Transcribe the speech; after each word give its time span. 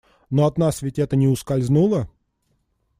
Но 0.31 0.45
от 0.47 0.57
нас 0.57 0.81
ведь 0.81 0.97
это 0.97 1.15
не 1.15 1.27
ускользнуло. 1.27 2.09